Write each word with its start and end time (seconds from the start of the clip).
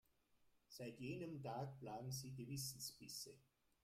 Seit 0.67 0.99
jenem 0.99 1.43
Tag 1.43 1.77
plagen 1.77 2.11
sie 2.11 2.33
Gewissensbisse. 2.33 3.35